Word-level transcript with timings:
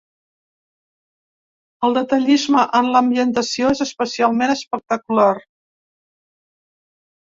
El 1.89 1.99
detallisme 1.99 2.65
en 2.81 2.91
l’ambientació 2.97 3.71
és 3.77 3.87
especialment 3.89 4.59
espectacular. 4.59 5.33